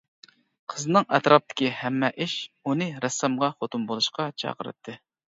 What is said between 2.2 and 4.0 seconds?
ئىش ئۇنى رەسسامغا خوتۇن